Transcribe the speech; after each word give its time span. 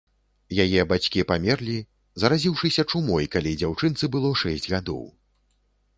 Яе 0.63 0.85
бацькі 0.93 1.25
памерлі, 1.31 1.75
заразіўшыся 2.23 2.87
чумой, 2.95 3.27
калі 3.35 3.51
дзяўчынцы 3.63 4.13
было 4.17 4.33
шэсць 4.45 4.71
гадоў. 4.77 5.05